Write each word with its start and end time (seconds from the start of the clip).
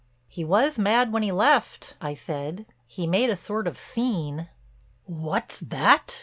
"He 0.27 0.43
was 0.43 0.79
mad 0.79 1.13
when 1.13 1.21
he 1.21 1.31
left," 1.31 1.93
I 2.01 2.15
said. 2.15 2.65
"He 2.87 3.05
made 3.05 3.29
a 3.29 3.35
sort 3.37 3.67
of 3.67 3.77
scene." 3.77 4.49
"What's 5.05 5.59
that?" 5.59 6.19